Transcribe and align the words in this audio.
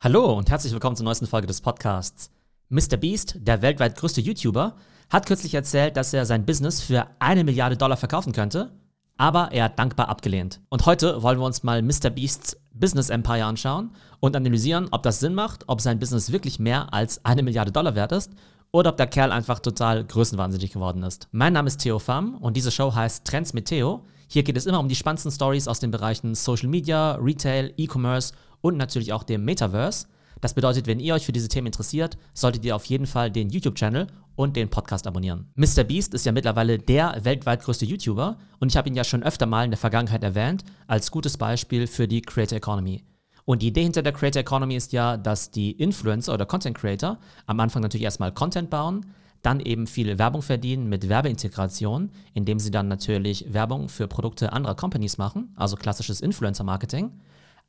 Hallo 0.00 0.32
und 0.32 0.48
herzlich 0.48 0.72
willkommen 0.72 0.94
zur 0.94 1.02
neuesten 1.02 1.26
Folge 1.26 1.48
des 1.48 1.60
Podcasts. 1.60 2.30
Mr. 2.68 2.96
Beast, 2.96 3.34
der 3.40 3.62
weltweit 3.62 3.96
größte 3.96 4.20
YouTuber, 4.20 4.76
hat 5.10 5.26
kürzlich 5.26 5.54
erzählt, 5.54 5.96
dass 5.96 6.14
er 6.14 6.24
sein 6.24 6.46
Business 6.46 6.80
für 6.80 7.08
eine 7.18 7.42
Milliarde 7.42 7.76
Dollar 7.76 7.96
verkaufen 7.96 8.32
könnte, 8.32 8.70
aber 9.16 9.50
er 9.50 9.64
hat 9.64 9.76
dankbar 9.80 10.08
abgelehnt. 10.08 10.60
Und 10.68 10.86
heute 10.86 11.20
wollen 11.24 11.40
wir 11.40 11.46
uns 11.46 11.64
mal 11.64 11.82
Mr. 11.82 12.10
Beasts 12.10 12.56
Business 12.72 13.10
Empire 13.10 13.44
anschauen 13.44 13.90
und 14.20 14.36
analysieren, 14.36 14.86
ob 14.92 15.02
das 15.02 15.18
Sinn 15.18 15.34
macht, 15.34 15.64
ob 15.66 15.80
sein 15.80 15.98
Business 15.98 16.30
wirklich 16.30 16.60
mehr 16.60 16.94
als 16.94 17.24
eine 17.24 17.42
Milliarde 17.42 17.72
Dollar 17.72 17.96
wert 17.96 18.12
ist 18.12 18.30
oder 18.70 18.90
ob 18.90 18.98
der 18.98 19.08
Kerl 19.08 19.32
einfach 19.32 19.58
total 19.58 20.04
größenwahnsinnig 20.04 20.70
geworden 20.70 21.02
ist. 21.02 21.26
Mein 21.32 21.54
Name 21.54 21.66
ist 21.66 21.78
Theo 21.78 21.98
Pham 21.98 22.36
und 22.36 22.56
diese 22.56 22.70
Show 22.70 22.94
heißt 22.94 23.24
Trends 23.24 23.52
mit 23.52 23.64
Theo. 23.64 24.04
Hier 24.28 24.44
geht 24.44 24.56
es 24.56 24.66
immer 24.66 24.78
um 24.78 24.88
die 24.88 24.94
spannendsten 24.94 25.32
Stories 25.32 25.66
aus 25.66 25.80
den 25.80 25.90
Bereichen 25.90 26.36
Social 26.36 26.68
Media, 26.68 27.16
Retail, 27.16 27.72
E-Commerce 27.76 28.32
und 28.60 28.76
natürlich 28.76 29.12
auch 29.12 29.22
dem 29.22 29.44
Metaverse. 29.44 30.06
Das 30.40 30.54
bedeutet, 30.54 30.86
wenn 30.86 31.00
ihr 31.00 31.14
euch 31.14 31.26
für 31.26 31.32
diese 31.32 31.48
Themen 31.48 31.66
interessiert, 31.66 32.16
solltet 32.32 32.64
ihr 32.64 32.76
auf 32.76 32.84
jeden 32.84 33.06
Fall 33.06 33.30
den 33.30 33.50
YouTube-Channel 33.50 34.06
und 34.36 34.54
den 34.56 34.70
Podcast 34.70 35.06
abonnieren. 35.06 35.50
Mr. 35.56 35.82
Beast 35.82 36.14
ist 36.14 36.24
ja 36.24 36.32
mittlerweile 36.32 36.78
der 36.78 37.18
weltweit 37.24 37.62
größte 37.62 37.84
YouTuber 37.84 38.38
und 38.60 38.70
ich 38.70 38.76
habe 38.76 38.88
ihn 38.88 38.94
ja 38.94 39.02
schon 39.02 39.24
öfter 39.24 39.46
mal 39.46 39.64
in 39.64 39.72
der 39.72 39.78
Vergangenheit 39.78 40.22
erwähnt 40.22 40.64
als 40.86 41.10
gutes 41.10 41.36
Beispiel 41.36 41.88
für 41.88 42.06
die 42.06 42.22
Creator 42.22 42.56
Economy. 42.58 43.02
Und 43.44 43.62
die 43.62 43.68
Idee 43.68 43.82
hinter 43.82 44.02
der 44.02 44.12
Creator 44.12 44.40
Economy 44.40 44.76
ist 44.76 44.92
ja, 44.92 45.16
dass 45.16 45.50
die 45.50 45.72
Influencer 45.72 46.34
oder 46.34 46.46
Content 46.46 46.76
Creator 46.76 47.18
am 47.46 47.58
Anfang 47.58 47.82
natürlich 47.82 48.04
erstmal 48.04 48.30
Content 48.30 48.70
bauen, 48.70 49.06
dann 49.42 49.60
eben 49.60 49.86
viel 49.86 50.18
Werbung 50.18 50.42
verdienen 50.42 50.88
mit 50.88 51.08
Werbeintegration, 51.08 52.10
indem 52.34 52.58
sie 52.58 52.70
dann 52.70 52.88
natürlich 52.88 53.52
Werbung 53.52 53.88
für 53.88 54.06
Produkte 54.06 54.52
anderer 54.52 54.74
Companies 54.74 55.16
machen, 55.18 55.52
also 55.56 55.76
klassisches 55.76 56.20
Influencer-Marketing. 56.20 57.10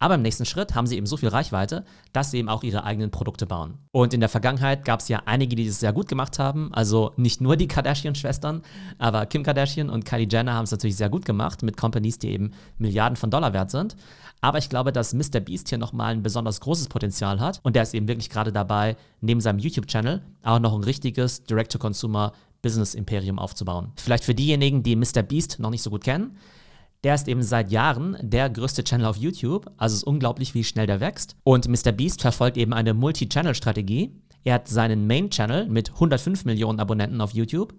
Aber 0.02 0.16
im 0.16 0.22
nächsten 0.22 0.46
Schritt 0.46 0.76
haben 0.76 0.88
sie 0.88 0.96
eben 0.96 1.06
so 1.06 1.18
viel 1.18 1.28
Reichweite, 1.28 1.84
dass 2.14 2.32
sie 2.32 2.38
eben 2.38 2.48
auch 2.48 2.64
ihre 2.64 2.86
eigenen 2.86 3.12
Produkte 3.12 3.46
bauen. 3.46 3.78
Und 3.92 4.14
in 4.14 4.22
der 4.22 4.30
Vergangenheit 4.30 4.86
gab 4.86 5.02
es 5.02 5.10
ja 5.10 5.24
einige, 5.26 5.58
die 5.58 5.68
das 5.68 5.82
sehr 5.82 5.92
gut 5.92 6.08
gemacht 6.08 6.40
haben. 6.40 6.74
Also 6.74 7.12
nicht 7.18 7.42
nur 7.42 7.58
die 7.58 7.68
Kardashian-Schwestern, 7.68 8.62
aber 8.98 9.26
Kim 9.26 9.44
Kardashian 9.44 9.90
und 9.90 10.06
Kylie 10.06 10.28
Jenner 10.32 10.54
haben 10.54 10.64
es 10.64 10.72
natürlich 10.72 10.96
sehr 10.96 11.10
gut 11.10 11.26
gemacht 11.26 11.64
mit 11.64 11.76
Companies, 11.76 12.18
die 12.18 12.30
eben 12.30 12.52
Milliarden 12.78 13.18
von 13.18 13.30
Dollar 13.30 13.52
wert 13.52 13.72
sind. 13.72 13.98
Aber 14.40 14.58
ich 14.58 14.70
glaube, 14.70 14.94
dass 14.94 15.14
Mr. 15.14 15.42
Beast 15.42 15.68
hier 15.68 15.78
nochmal 15.78 16.14
ein 16.14 16.24
besonders 16.24 16.62
großes 16.62 16.88
Potenzial 16.88 17.42
hat. 17.42 17.60
Und 17.64 17.76
der 17.76 17.84
ist 17.84 17.94
eben 17.94 18.08
wirklich 18.08 18.30
gerade 18.30 18.54
dabei, 18.54 18.96
neben 19.20 19.42
seinem 19.42 19.60
YouTube-Channel 19.60 20.22
auch 20.44 20.60
noch 20.60 20.76
ein 20.76 20.84
richtiges 20.86 21.44
Direct-to-Consumer 21.44 22.32
Business-Imperium 22.62 23.38
aufzubauen. 23.38 23.92
Vielleicht 23.98 24.24
für 24.24 24.36
diejenigen, 24.36 24.82
die 24.82 24.96
Mr. 24.96 25.24
Beast 25.24 25.60
noch 25.60 25.70
nicht 25.70 25.82
so 25.82 25.90
gut 25.90 26.06
kennen. 26.06 26.38
Der 27.06 27.16
ist 27.16 27.30
eben 27.30 27.44
seit 27.44 27.72
Jahren 27.72 28.18
der 28.22 28.50
größte 28.50 28.84
Channel 28.84 29.06
auf 29.06 29.16
YouTube. 29.16 29.72
Also 29.78 29.94
es 29.94 30.02
ist 30.02 30.08
unglaublich, 30.08 30.54
wie 30.54 30.66
schnell 30.66 30.86
der 30.86 31.00
wächst. 31.00 31.38
Und 31.44 31.68
Mr. 31.70 31.94
Beast 31.94 32.22
verfolgt 32.22 32.58
eben 32.58 32.74
eine 32.74 32.94
Multi-Channel-Strategie. 32.94 34.12
Er 34.44 34.56
hat 34.56 34.68
seinen 34.68 35.08
Main-Channel 35.08 35.68
mit 35.68 35.94
105 35.94 36.44
Millionen 36.44 36.80
Abonnenten 36.80 37.22
auf 37.22 37.34
YouTube. 37.34 37.74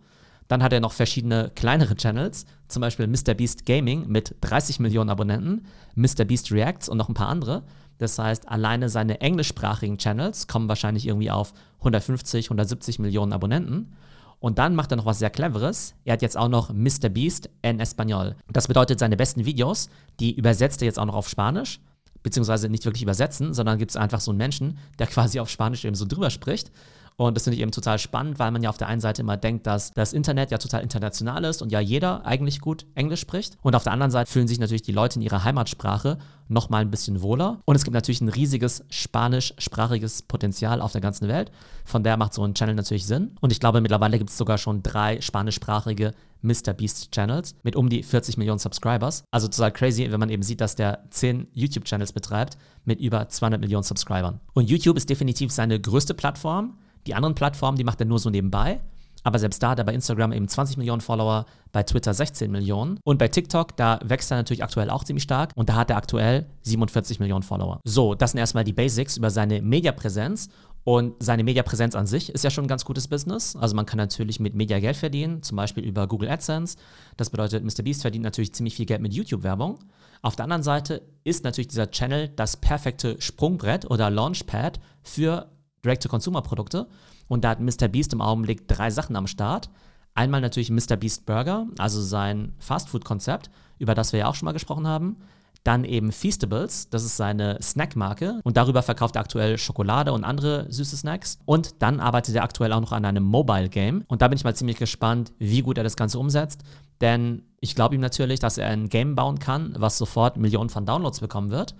Dann 0.49 0.63
hat 0.63 0.73
er 0.73 0.81
noch 0.81 0.93
verschiedene 0.93 1.53
kleinere 1.55 1.95
Channels, 1.97 2.45
zum 2.67 2.81
Beispiel 2.81 3.07
Mr. 3.07 3.35
Beast 3.35 3.67
Gaming 3.67 4.09
mit 4.09 4.35
30 4.41 4.81
Millionen 4.81 5.11
Abonnenten, 5.11 5.67
Mr. 5.95 6.25
Beast 6.25 6.51
Reacts 6.51 6.89
und 6.89 6.97
noch 6.97 7.09
ein 7.09 7.15
paar 7.15 7.29
andere. 7.29 7.63
Das 7.99 8.19
heißt, 8.19 8.49
alleine 8.49 8.89
seine 8.89 9.21
englischsprachigen 9.21 9.99
Channels 9.99 10.49
kommen 10.49 10.69
wahrscheinlich 10.69 11.07
irgendwie 11.07 11.31
auf 11.31 11.53
150, 11.81 12.47
170 12.47 12.99
Millionen 12.99 13.33
Abonnenten. 13.35 13.93
Und 14.41 14.59
dann 14.59 14.75
macht 14.75 14.91
er 14.91 14.97
noch 14.97 15.07
was 15.07 15.19
sehr 15.19 15.31
Cleveres. 15.31 15.95
Er 16.05 16.15
hat 16.15 16.23
jetzt 16.23 16.37
auch 16.37 16.49
noch 16.49 16.73
Mr. 16.73 17.11
Beast 17.11 17.51
en 17.63 17.79
Español. 17.79 18.35
Das 18.51 18.67
bedeutet, 18.67 18.99
seine 18.99 19.17
besten 19.17 19.45
Videos, 19.45 19.91
die 20.19 20.35
übersetzt 20.35 20.83
er 20.83 20.87
jetzt 20.87 20.99
auch 20.99 21.05
noch 21.05 21.15
auf 21.15 21.29
Spanisch. 21.29 21.81
Beziehungsweise 22.23 22.69
nicht 22.69 22.85
wirklich 22.85 23.03
übersetzen, 23.03 23.55
sondern 23.55 23.79
gibt 23.79 23.93
es 23.93 23.97
einfach 23.97 24.21
so 24.21 24.31
einen 24.31 24.39
Menschen, 24.39 24.79
der 24.99 25.07
quasi 25.09 25.41
auf 25.41 25.51
Spanisch 25.51 25.85
eben 25.85 25.95
so 25.95 26.07
drüber 26.07 26.31
spricht. 26.31 26.73
Und 27.21 27.35
das 27.35 27.45
finde 27.45 27.57
ich 27.57 27.61
eben 27.61 27.71
total 27.71 27.99
spannend, 27.99 28.39
weil 28.39 28.51
man 28.51 28.63
ja 28.63 28.71
auf 28.71 28.79
der 28.79 28.89
einen 28.89 29.03
Seite 29.03 29.21
immer 29.21 29.37
denkt, 29.37 29.67
dass 29.67 29.91
das 29.91 30.15
Internet 30.15 30.51
ja 30.51 30.57
total 30.57 30.83
international 30.83 31.45
ist 31.45 31.61
und 31.61 31.71
ja 31.71 31.79
jeder 31.79 32.25
eigentlich 32.25 32.63
gut 32.63 32.87
Englisch 32.95 33.21
spricht. 33.21 33.59
Und 33.61 33.77
auf 33.77 33.83
der 33.83 33.93
anderen 33.93 34.11
Seite 34.11 34.33
fühlen 34.33 34.49
sich 34.49 34.59
natürlich 34.59 34.81
die 34.81 34.93
Leute 34.93 35.19
in 35.19 35.23
ihrer 35.23 35.45
Heimatsprache 35.45 36.17
nochmal 36.49 36.81
ein 36.81 36.91
bisschen 36.91 37.21
wohler. 37.21 37.61
Und 37.67 37.77
es 37.77 37.85
gibt 37.85 37.93
natürlich 37.93 38.23
ein 38.23 38.31
riesiges 38.31 38.87
spanischsprachiges 38.89 40.23
Potenzial 40.23 40.81
auf 40.81 40.93
der 40.93 41.03
ganzen 41.03 41.29
Welt. 41.29 41.53
Von 41.85 42.03
der 42.05 42.17
macht 42.17 42.33
so 42.33 42.43
ein 42.43 42.55
Channel 42.55 42.75
natürlich 42.75 43.07
Sinn. 43.07 43.33
Und 43.43 43.53
ich 43.53 43.61
glaube, 43.61 43.83
mittlerweile 43.83 44.17
gibt 44.17 44.31
es 44.31 44.39
sogar 44.39 44.57
schon 44.57 44.83
drei 44.83 45.21
spanischsprachige 45.21 46.15
Mr. 46.41 46.73
Beast 46.73 47.13
Channels 47.13 47.55
mit 47.63 47.77
um 47.77 47.91
die 47.91 48.03
40 48.03 48.39
Millionen 48.39 48.61
Subscribers. 48.61 49.25
Also 49.31 49.47
total 49.47 49.73
crazy, 49.73 50.11
wenn 50.11 50.21
man 50.21 50.31
eben 50.31 50.43
sieht, 50.43 50.63
dass 50.63 50.75
der 50.75 51.05
10 51.11 51.49
YouTube 51.53 51.85
Channels 51.85 52.13
betreibt 52.13 52.57
mit 52.87 52.99
über 52.99 53.29
200 53.29 53.61
Millionen 53.61 53.85
Subscribern. 53.85 54.41
Und 54.55 54.71
YouTube 54.71 54.97
ist 54.97 55.11
definitiv 55.11 55.53
seine 55.53 55.79
größte 55.79 56.15
Plattform. 56.15 56.79
Die 57.07 57.15
anderen 57.15 57.35
Plattformen, 57.35 57.77
die 57.77 57.85
macht 57.85 58.01
er 58.01 58.07
nur 58.07 58.19
so 58.19 58.31
nebenbei. 58.31 58.81
Aber 59.23 59.39
selbst 59.39 59.63
da 59.63 59.71
hat 59.71 59.79
er 59.79 59.85
bei 59.85 59.93
Instagram 59.93 60.33
eben 60.33 60.49
20 60.49 60.77
Millionen 60.79 61.01
Follower, 61.01 61.45
bei 61.73 61.83
Twitter 61.83 62.15
16 62.15 62.51
Millionen. 62.51 62.99
Und 63.05 63.19
bei 63.19 63.29
TikTok, 63.29 63.77
da 63.77 64.01
wächst 64.03 64.31
er 64.31 64.39
natürlich 64.39 64.65
aktuell 64.65 64.91
auch 64.91 65.05
ziemlich 65.05 65.25
stark. 65.25 65.53
Und 65.55 65.69
da 65.69 65.75
hat 65.75 65.91
er 65.91 65.97
aktuell 65.97 66.47
47 66.63 67.21
Millionen 67.21 67.43
Follower. 67.43 67.81
So, 67.85 68.15
das 68.15 68.31
sind 68.31 68.39
erstmal 68.39 68.65
die 68.65 68.73
Basics 68.73 69.17
über 69.17 69.31
seine 69.31 69.61
Mediapräsenz. 69.61 70.49
Und 70.83 71.15
seine 71.19 71.45
Mediapräsenz 71.45 71.95
an 71.95 72.07
sich 72.07 72.31
ist 72.33 72.43
ja 72.43 72.51
schon 72.51 72.65
ein 72.65 72.69
ganz 72.69 72.87
gutes 72.87 73.09
Business. 73.09 73.55
Also 73.57 73.77
man 73.77 73.85
kann 73.85 73.99
natürlich 73.99 74.41
mit 74.41 74.55
Media 74.55 74.81
Geld 74.81 74.97
verdienen, 74.97 75.43
zum 75.43 75.57
Beispiel 75.57 75.85
über 75.85 76.07
Google 76.07 76.31
AdSense. 76.31 76.79
Das 77.19 77.29
bedeutet, 77.29 77.63
MrBeast 77.63 78.01
verdient 78.01 78.25
natürlich 78.25 78.55
ziemlich 78.55 78.77
viel 78.77 78.87
Geld 78.87 79.03
mit 79.03 79.13
YouTube-Werbung. 79.13 79.79
Auf 80.23 80.37
der 80.37 80.45
anderen 80.45 80.63
Seite 80.63 81.03
ist 81.23 81.45
natürlich 81.45 81.69
dieser 81.69 81.91
Channel 81.91 82.29
das 82.29 82.57
perfekte 82.57 83.21
Sprungbrett 83.21 83.91
oder 83.91 84.09
Launchpad 84.09 84.81
für 85.03 85.51
Direct-to-Consumer-Produkte. 85.85 86.87
Und 87.29 87.45
da 87.45 87.51
hat 87.51 87.61
MrBeast 87.61 88.13
im 88.13 88.21
Augenblick 88.21 88.67
drei 88.69 88.91
Sachen 88.91 89.17
am 89.17 89.27
Start. 89.27 89.71
Einmal 90.15 90.41
natürlich 90.41 90.71
MrBeast 90.71 91.27
Burger, 91.27 91.67
also 91.79 92.03
sein 92.03 92.55
Fastfood-Konzept, 92.59 93.51
über 93.79 93.95
das 93.95 94.13
wir 94.13 94.21
ja 94.21 94.27
auch 94.27 94.35
schon 94.35 94.47
mal 94.47 94.53
gesprochen 94.53 94.87
haben. 94.87 95.17
Dann 95.63 95.85
eben 95.85 96.11
Feastables, 96.11 96.89
das 96.89 97.05
ist 97.05 97.19
seine 97.19 97.59
Snackmarke 97.61 98.41
und 98.45 98.57
darüber 98.57 98.83
verkauft 98.83 99.17
er 99.17 99.21
aktuell 99.21 99.59
Schokolade 99.59 100.13
und 100.13 100.25
andere 100.25 100.67
süße 100.73 100.97
Snacks. 100.97 101.39
Und 101.45 101.83
dann 101.83 102.01
arbeitet 102.01 102.35
er 102.35 102.45
aktuell 102.45 102.73
auch 102.73 102.81
noch 102.81 102.93
an 102.93 103.05
einem 103.05 103.25
Mobile 103.25 103.69
Game 103.69 104.05
und 104.09 104.23
da 104.23 104.29
bin 104.29 104.37
ich 104.37 104.45
mal 104.45 104.57
ziemlich 104.57 104.79
gespannt, 104.79 105.33
wie 105.39 105.61
gut 105.61 105.77
er 105.77 105.85
das 105.85 105.97
Ganze 105.97 106.19
umsetzt, 106.19 106.63
denn 107.03 107.43
ich 107.61 107.75
glaube 107.75 107.95
ihm 107.95 108.01
natürlich, 108.01 108.41
dass 108.41 108.57
er 108.57 108.69
ein 108.69 108.89
Game 108.89 109.15
bauen 109.15 109.39
kann, 109.39 109.75
was 109.77 109.99
sofort 109.99 110.39
Millionen 110.39 110.71
von 110.71 110.87
Downloads 110.87 111.21
bekommen 111.21 111.51
wird. 111.51 111.75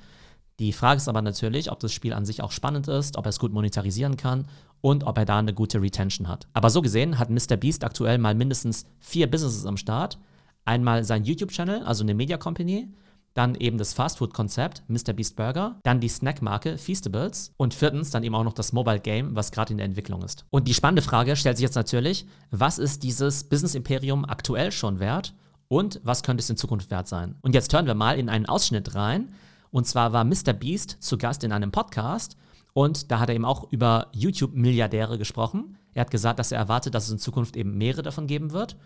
Die 0.61 0.75
Frage 0.75 0.99
ist 0.99 1.09
aber 1.09 1.23
natürlich, 1.23 1.73
ob 1.73 1.81
das 1.81 1.91
Spiel 1.91 2.13
an 2.13 2.27
sich 2.27 2.43
auch 2.43 2.53
spannend 2.53 2.87
ist, 2.87 3.17
ob 3.17 3.25
er 3.25 3.31
es 3.31 3.39
gut 3.39 3.51
monetarisieren 3.51 4.19
kann 4.19 4.45
und 4.83 5.05
ob 5.05 5.17
er 5.17 5.25
da 5.25 5.39
eine 5.39 5.55
gute 5.55 5.81
Retention 5.81 6.29
hat. 6.29 6.49
Aber 6.53 6.69
so 6.69 6.83
gesehen 6.83 7.19
hat 7.19 7.31
MrBeast 7.31 7.83
aktuell 7.83 8.19
mal 8.19 8.35
mindestens 8.35 8.85
vier 8.99 9.31
Businesses 9.31 9.65
am 9.65 9.79
Start. 9.79 10.19
Einmal 10.67 11.03
sein 11.05 11.25
YouTube-Channel, 11.25 11.83
also 11.85 12.05
eine 12.05 12.13
Media 12.13 12.37
Company, 12.37 12.93
dann 13.33 13.55
eben 13.55 13.79
das 13.79 13.95
Fastfood-Konzept 13.95 14.83
MrBeast 14.89 15.35
Burger, 15.35 15.81
dann 15.83 15.99
die 15.99 16.11
Snackmarke 16.11 16.77
Feastables 16.77 17.55
und 17.57 17.73
viertens 17.73 18.11
dann 18.11 18.23
eben 18.23 18.35
auch 18.35 18.45
noch 18.45 18.53
das 18.53 18.75
Mobile 18.75 19.01
Game, 19.01 19.35
was 19.35 19.53
gerade 19.53 19.73
in 19.73 19.79
der 19.79 19.87
Entwicklung 19.87 20.23
ist. 20.23 20.45
Und 20.51 20.69
die 20.69 20.75
spannende 20.75 21.01
Frage 21.01 21.37
stellt 21.37 21.57
sich 21.57 21.65
jetzt 21.65 21.75
natürlich, 21.75 22.27
was 22.51 22.79
ist 22.79 23.03
dieses 23.03 23.45
Business-Imperium 23.45 24.27
aktuell 24.27 24.73
schon 24.73 25.01
wert 25.01 25.33
und 25.69 26.03
was 26.05 26.23
könnte 26.23 26.43
es 26.43 26.51
in 26.51 26.59
Zukunft 26.59 26.91
wert 26.91 27.09
sein? 27.09 27.37
Und 27.41 27.55
jetzt 27.55 27.73
hören 27.73 27.87
wir 27.87 27.95
mal 27.95 28.19
in 28.19 28.29
einen 28.29 28.45
Ausschnitt 28.45 28.95
rein, 28.95 29.33
und 29.71 29.87
zwar 29.87 30.13
war 30.13 30.25
Mr. 30.25 30.53
Beast 30.53 30.97
zu 31.01 31.19
Gast 31.19 31.45
in 31.45 31.53
einem 31.53 31.71
Podcast 31.71 32.37
und 32.73 33.11
da 33.11 33.21
hat 33.21 33.29
er 33.29 33.35
eben 33.35 33.45
auch 33.45 33.71
über 33.71 34.09
YouTube-Milliardäre 34.13 35.19
gesprochen. 35.19 35.77
Er 35.95 36.03
hat 36.03 36.11
gesagt, 36.11 36.39
dass 36.39 36.53
er 36.53 36.59
erwartet, 36.59 36.95
dass 36.95 37.05
es 37.05 37.11
in 37.11 37.19
Zukunft 37.19 37.57
eben 37.57 37.77
mehrere 37.77 38.03
davon 38.03 38.27
geben 38.27 38.53
wird. 38.53 38.77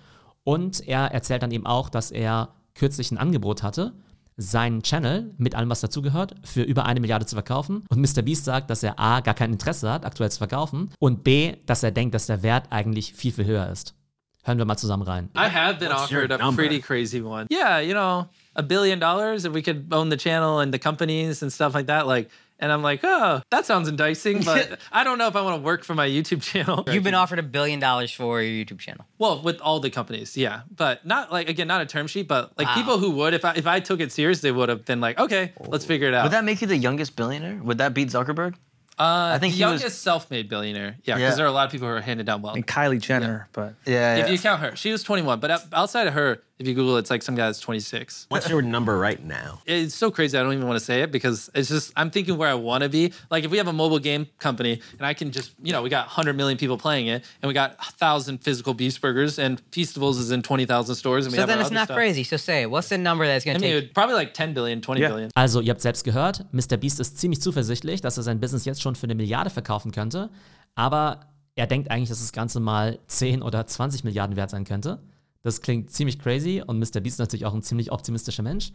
Und 0.42 0.86
er 0.86 1.12
erzählt 1.12 1.42
dann 1.42 1.50
eben 1.50 1.66
auch, 1.66 1.88
dass 1.88 2.10
er 2.10 2.54
kürzlich 2.74 3.10
ein 3.10 3.18
Angebot 3.18 3.62
hatte, 3.62 3.94
seinen 4.36 4.82
Channel 4.82 5.32
mit 5.38 5.54
allem, 5.54 5.70
was 5.70 5.80
dazugehört, 5.80 6.34
für 6.42 6.62
über 6.62 6.86
eine 6.86 7.00
Milliarde 7.00 7.26
zu 7.26 7.36
verkaufen. 7.36 7.84
Und 7.88 8.00
Mr. 8.00 8.22
Beast 8.22 8.44
sagt, 8.44 8.68
dass 8.68 8.82
er 8.82 8.98
A, 8.98 9.20
gar 9.20 9.34
kein 9.34 9.52
Interesse 9.52 9.90
hat, 9.90 10.04
aktuell 10.04 10.30
zu 10.30 10.38
verkaufen 10.38 10.90
und 10.98 11.24
B, 11.24 11.56
dass 11.66 11.82
er 11.82 11.92
denkt, 11.92 12.14
dass 12.14 12.26
der 12.26 12.42
Wert 12.42 12.66
eigentlich 12.70 13.14
viel, 13.14 13.32
viel 13.32 13.46
höher 13.46 13.70
ist. 13.70 13.94
Hören 14.42 14.58
wir 14.58 14.64
mal 14.64 14.76
zusammen 14.76 15.04
rein. 15.04 15.30
I 15.36 15.48
have 15.48 15.78
been 15.78 15.88
What's 15.88 16.04
offered 16.04 16.32
a 16.32 16.52
pretty 16.52 16.80
crazy 16.80 17.22
one. 17.22 17.46
Yeah, 17.50 17.80
you 17.80 17.92
know, 17.94 18.26
a 18.56 18.62
billion 18.62 18.98
dollars 18.98 19.44
if 19.44 19.52
we 19.52 19.62
could 19.62 19.88
own 19.92 20.08
the 20.08 20.16
channel 20.16 20.60
and 20.60 20.72
the 20.72 20.78
companies 20.78 21.42
and 21.42 21.52
stuff 21.52 21.74
like 21.74 21.86
that. 21.86 22.06
Like, 22.06 22.30
and 22.60 22.70
I'm 22.70 22.82
like, 22.82 23.00
oh, 23.02 23.42
that 23.50 23.66
sounds 23.66 23.88
enticing, 23.88 24.42
but 24.42 24.78
I 24.92 25.02
don't 25.04 25.18
know 25.18 25.26
if 25.26 25.34
I 25.36 25.42
want 25.42 25.56
to 25.56 25.62
work 25.62 25.82
for 25.84 25.94
my 25.94 26.08
YouTube 26.08 26.40
channel. 26.40 26.84
You've 26.86 27.02
been 27.02 27.14
offered 27.14 27.40
a 27.40 27.42
billion 27.42 27.80
dollars 27.80 28.12
for 28.12 28.40
your 28.40 28.64
YouTube 28.64 28.78
channel. 28.78 29.04
well 29.18 29.42
with 29.42 29.60
all 29.60 29.80
the 29.80 29.90
companies, 29.90 30.36
yeah, 30.36 30.60
but 30.74 31.04
not 31.04 31.32
like 31.32 31.48
again, 31.48 31.66
not 31.66 31.80
a 31.80 31.86
term 31.86 32.06
sheet, 32.06 32.28
but 32.28 32.52
like 32.56 32.68
Wow. 32.68 32.74
people 32.76 32.98
who 32.98 33.10
would, 33.10 33.34
if 33.34 33.44
I 33.44 33.54
if 33.54 33.66
I 33.66 33.80
took 33.80 34.00
it 34.00 34.12
serious, 34.12 34.40
they 34.40 34.52
would 34.52 34.68
have 34.68 34.84
been 34.84 35.00
like, 35.00 35.18
okay, 35.18 35.52
let's 35.66 35.84
figure 35.84 36.06
it 36.08 36.14
out. 36.14 36.22
Would 36.24 36.32
that 36.32 36.44
make 36.44 36.60
you 36.62 36.68
the 36.68 36.76
youngest 36.76 37.16
billionaire? 37.16 37.60
Would 37.62 37.78
that 37.78 37.92
beat 37.92 38.08
Zuckerberg? 38.08 38.54
uh, 38.96 39.34
I 39.34 39.38
think 39.40 39.54
the 39.54 39.58
he 39.58 39.64
was- 39.64 39.80
youngest 39.82 40.02
self-made 40.02 40.48
billionaire, 40.48 40.94
yeah, 41.02 41.16
because 41.16 41.32
Yeah. 41.32 41.34
there 41.34 41.44
are 41.46 41.48
a 41.48 41.52
lot 41.52 41.66
of 41.66 41.72
people 41.72 41.88
who 41.88 41.94
are 41.94 42.00
handed 42.00 42.26
down 42.26 42.40
wealth. 42.42 42.54
and 42.54 42.64
Kylie 42.64 43.00
Jenner, 43.00 43.48
but 43.52 43.74
Yeah. 43.84 44.14
If 44.18 44.30
you 44.30 44.38
count 44.38 44.60
her, 44.60 44.76
she 44.76 44.92
was 44.92 45.02
21, 45.02 45.40
but 45.40 45.50
outside 45.72 46.06
of 46.06 46.14
her, 46.14 46.44
If 46.56 46.68
you 46.68 46.74
Google, 46.74 46.96
it, 46.96 47.00
it's 47.00 47.10
like 47.10 47.22
some 47.22 47.34
guy 47.34 47.46
that's 47.46 47.58
26. 47.58 48.26
What's 48.28 48.48
your 48.48 48.62
number 48.62 48.96
right 48.96 49.20
now? 49.24 49.60
It's 49.66 49.92
so 49.94 50.12
crazy. 50.12 50.38
I 50.38 50.42
don't 50.44 50.52
even 50.52 50.68
want 50.68 50.78
to 50.78 50.84
say 50.84 51.02
it 51.02 51.10
because 51.10 51.50
it's 51.52 51.68
just 51.68 51.92
I'm 51.96 52.12
thinking 52.12 52.36
where 52.36 52.48
I 52.48 52.54
want 52.54 52.84
to 52.84 52.88
be. 52.88 53.12
Like 53.28 53.42
if 53.42 53.50
we 53.50 53.58
have 53.58 53.66
a 53.66 53.72
mobile 53.72 53.98
game 53.98 54.28
company 54.38 54.80
and 54.98 55.04
I 55.04 55.14
can 55.14 55.32
just 55.32 55.50
you 55.60 55.72
know 55.72 55.82
we 55.82 55.88
got 55.90 56.06
100 56.06 56.36
million 56.36 56.56
people 56.56 56.78
playing 56.78 57.08
it 57.08 57.24
and 57.42 57.48
we 57.48 57.54
got 57.54 57.72
a 57.80 57.90
thousand 57.92 58.38
physical 58.38 58.72
Beast 58.72 59.00
Burgers 59.00 59.40
and 59.40 59.60
Feastables 59.72 60.18
is 60.20 60.30
in 60.30 60.42
20,000 60.42 60.94
stores 60.94 61.26
and 61.26 61.32
we 61.32 61.36
So 61.38 61.42
have 61.42 61.48
then 61.48 61.58
our 61.58 61.62
it's 61.62 61.66
other 61.70 61.74
not 61.74 61.84
stuff. 61.88 61.96
crazy. 61.96 62.22
So 62.22 62.36
say. 62.36 62.66
What's 62.66 62.88
the 62.88 62.98
number 62.98 63.26
that's 63.26 63.44
gonna 63.44 63.58
mean, 63.58 63.72
take? 63.72 63.84
it- 63.86 63.94
probably 63.94 64.14
like 64.14 64.32
10 64.32 64.54
billion, 64.54 64.80
20 64.80 65.00
Yeah. 65.00 65.08
billion. 65.10 65.30
Also, 65.34 65.60
ihr 65.60 65.70
habt 65.70 65.80
selbst 65.82 66.04
gehört, 66.04 66.44
Mr. 66.52 66.76
Beast 66.76 67.00
ist 67.00 67.18
ziemlich 67.18 67.40
zuversichtlich, 67.40 68.00
dass 68.00 68.16
er 68.16 68.22
sein 68.22 68.38
Business 68.38 68.64
jetzt 68.64 68.80
schon 68.80 68.94
für 68.94 69.04
eine 69.04 69.16
Milliarde 69.16 69.50
verkaufen 69.50 69.90
könnte. 69.90 70.30
Aber 70.76 71.20
er 71.56 71.66
denkt 71.66 71.90
eigentlich, 71.90 72.10
dass 72.10 72.20
das 72.20 72.32
Ganze 72.32 72.60
mal 72.60 73.00
10 73.08 73.42
oder 73.42 73.66
20 73.66 74.04
Milliarden 74.04 74.36
wert 74.36 74.50
sein 74.50 74.64
könnte. 74.64 75.00
Das 75.44 75.60
klingt 75.60 75.90
ziemlich 75.90 76.18
crazy 76.18 76.62
und 76.66 76.78
Mr. 76.78 77.00
Beast 77.00 77.16
ist 77.16 77.18
natürlich 77.18 77.46
auch 77.46 77.54
ein 77.54 77.62
ziemlich 77.62 77.92
optimistischer 77.92 78.42
Mensch. 78.42 78.72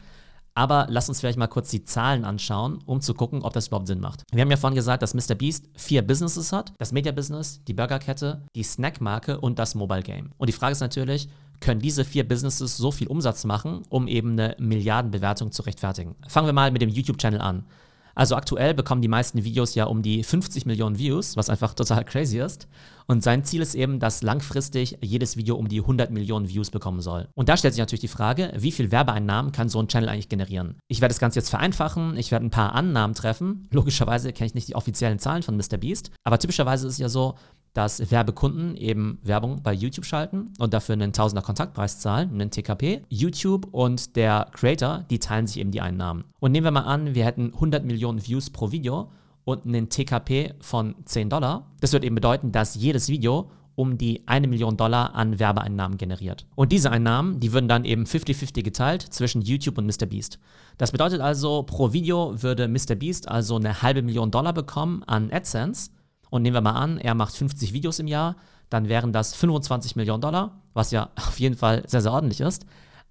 Aber 0.55 0.87
lasst 0.89 1.09
uns 1.09 1.19
vielleicht 1.19 1.37
mal 1.37 1.47
kurz 1.47 1.69
die 1.69 1.83
Zahlen 1.83 2.25
anschauen, 2.25 2.79
um 2.85 3.01
zu 3.01 3.13
gucken, 3.13 3.43
ob 3.43 3.53
das 3.53 3.67
überhaupt 3.67 3.87
Sinn 3.87 3.99
macht. 3.99 4.23
Wir 4.31 4.41
haben 4.41 4.51
ja 4.51 4.57
vorhin 4.57 4.75
gesagt, 4.75 5.03
dass 5.03 5.13
Mr. 5.13 5.35
Beast 5.35 5.69
vier 5.75 6.01
Businesses 6.01 6.51
hat: 6.51 6.73
das 6.77 6.91
Media-Business, 6.91 7.63
die 7.65 7.73
Burgerkette, 7.73 8.41
die 8.55 8.63
Snackmarke 8.63 9.39
und 9.39 9.59
das 9.59 9.75
Mobile 9.75 10.03
Game. 10.03 10.31
Und 10.37 10.47
die 10.47 10.53
Frage 10.53 10.73
ist 10.73 10.81
natürlich, 10.81 11.29
können 11.59 11.81
diese 11.81 12.05
vier 12.05 12.27
Businesses 12.27 12.77
so 12.77 12.91
viel 12.91 13.07
Umsatz 13.07 13.45
machen, 13.45 13.83
um 13.89 14.07
eben 14.07 14.31
eine 14.31 14.55
Milliardenbewertung 14.59 15.51
zu 15.51 15.61
rechtfertigen? 15.63 16.15
Fangen 16.27 16.47
wir 16.47 16.53
mal 16.53 16.71
mit 16.71 16.81
dem 16.81 16.89
YouTube-Channel 16.89 17.41
an. 17.41 17.65
Also 18.15 18.35
aktuell 18.35 18.73
bekommen 18.73 19.01
die 19.01 19.07
meisten 19.07 19.43
Videos 19.43 19.75
ja 19.75 19.85
um 19.85 20.01
die 20.01 20.23
50 20.23 20.65
Millionen 20.65 20.97
Views, 20.97 21.37
was 21.37 21.49
einfach 21.49 21.73
total 21.73 22.03
crazy 22.05 22.39
ist. 22.39 22.67
Und 23.07 23.23
sein 23.23 23.43
Ziel 23.43 23.61
ist 23.61 23.73
eben, 23.73 23.99
dass 23.99 24.21
langfristig 24.21 24.97
jedes 25.01 25.35
Video 25.35 25.55
um 25.55 25.67
die 25.67 25.79
100 25.79 26.11
Millionen 26.11 26.47
Views 26.47 26.69
bekommen 26.69 27.01
soll. 27.01 27.27
Und 27.33 27.49
da 27.49 27.57
stellt 27.57 27.73
sich 27.73 27.79
natürlich 27.79 28.01
die 28.01 28.07
Frage, 28.07 28.51
wie 28.55 28.71
viel 28.71 28.91
Werbeeinnahmen 28.91 29.51
kann 29.51 29.67
so 29.67 29.81
ein 29.81 29.87
Channel 29.87 30.09
eigentlich 30.09 30.29
generieren? 30.29 30.77
Ich 30.87 31.01
werde 31.01 31.13
das 31.13 31.19
Ganze 31.19 31.39
jetzt 31.39 31.49
vereinfachen, 31.49 32.17
ich 32.17 32.29
werde 32.29 32.45
ein 32.45 32.51
paar 32.51 32.75
Annahmen 32.75 33.15
treffen. 33.15 33.67
Logischerweise 33.71 34.31
kenne 34.31 34.47
ich 34.47 34.53
nicht 34.53 34.67
die 34.67 34.75
offiziellen 34.75 35.17
Zahlen 35.17 35.41
von 35.41 35.57
MrBeast, 35.57 36.11
aber 36.23 36.37
typischerweise 36.37 36.85
ist 36.85 36.93
es 36.93 36.99
ja 36.99 37.09
so, 37.09 37.35
dass 37.73 38.11
Werbekunden 38.11 38.75
eben 38.75 39.19
Werbung 39.23 39.61
bei 39.61 39.73
YouTube 39.73 40.05
schalten 40.05 40.53
und 40.59 40.73
dafür 40.73 40.93
einen 40.93 41.13
Tausender 41.13 41.41
Kontaktpreis 41.41 41.99
zahlen, 41.99 42.31
einen 42.33 42.51
TKP. 42.51 43.03
YouTube 43.09 43.67
und 43.71 44.15
der 44.15 44.47
Creator, 44.51 45.05
die 45.09 45.19
teilen 45.19 45.47
sich 45.47 45.59
eben 45.59 45.71
die 45.71 45.81
Einnahmen. 45.81 46.25
Und 46.39 46.51
nehmen 46.51 46.65
wir 46.65 46.71
mal 46.71 46.81
an, 46.81 47.15
wir 47.15 47.25
hätten 47.25 47.53
100 47.53 47.85
Millionen 47.85 48.25
Views 48.25 48.49
pro 48.49 48.71
Video 48.71 49.11
und 49.45 49.65
einen 49.65 49.89
TKP 49.89 50.53
von 50.59 50.95
10 51.05 51.29
Dollar. 51.29 51.67
Das 51.79 51.93
würde 51.93 52.05
eben 52.05 52.15
bedeuten, 52.15 52.51
dass 52.51 52.75
jedes 52.75 53.09
Video 53.09 53.49
um 53.79 53.97
die 53.97 54.27
1 54.27 54.45
Million 54.47 54.75
Dollar 54.75 55.15
an 55.15 55.39
Werbeeinnahmen 55.39 55.97
generiert. 55.97 56.45
Und 56.55 56.73
diese 56.73 56.91
Einnahmen, 56.91 57.39
die 57.39 57.53
würden 57.53 57.69
dann 57.69 57.85
eben 57.85 58.03
50-50 58.03 58.61
geteilt 58.61 59.01
zwischen 59.01 59.41
YouTube 59.41 59.77
und 59.77 59.85
MrBeast. 59.85 60.37
Das 60.77 60.91
bedeutet 60.91 61.21
also, 61.21 61.63
pro 61.63 61.93
Video 61.93 62.43
würde 62.43 62.67
MrBeast 62.67 63.29
also 63.29 63.55
eine 63.55 63.81
halbe 63.81 64.01
Million 64.01 64.31
Dollar 64.31 64.51
bekommen 64.51 65.03
an 65.05 65.31
AdSense. 65.31 65.91
Und 66.29 66.41
nehmen 66.43 66.55
wir 66.55 66.61
mal 66.61 66.73
an, 66.73 66.97
er 66.97 67.15
macht 67.15 67.35
50 67.35 67.73
Videos 67.73 67.99
im 67.99 68.07
Jahr, 68.07 68.35
dann 68.69 68.87
wären 68.87 69.11
das 69.13 69.33
25 69.33 69.95
Millionen 69.95 70.21
Dollar, 70.21 70.61
was 70.73 70.91
ja 70.91 71.09
auf 71.15 71.39
jeden 71.39 71.55
Fall 71.55 71.83
sehr, 71.87 72.01
sehr 72.01 72.11
ordentlich 72.11 72.41
ist. 72.41 72.65